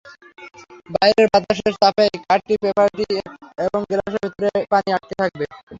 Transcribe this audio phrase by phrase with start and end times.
[0.93, 3.05] বাইরের বাতাসের চাপেই কার্ড পেপারটি
[3.65, 5.45] এবং গ্লাসের ভেতরে পানি আটকে থাকবে।